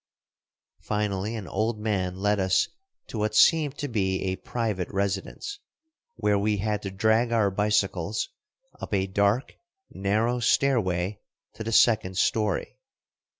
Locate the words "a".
4.23-4.35, 8.95-9.05